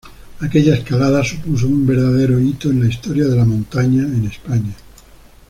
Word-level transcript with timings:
Aquella 0.45 0.73
escalada 0.73 1.23
supuso 1.23 1.67
un 1.67 1.85
verdadero 1.85 2.39
hito 2.39 2.71
en 2.71 2.79
la 2.81 2.87
historia 2.87 3.25
de 3.27 3.35
la 3.35 3.45
montaña 3.45 4.01
en 4.01 4.25
España. 4.25 4.73